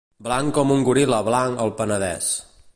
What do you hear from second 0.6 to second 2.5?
un goril·la blanc al Penedès.